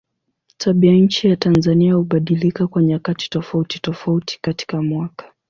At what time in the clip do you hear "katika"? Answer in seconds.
4.41-4.81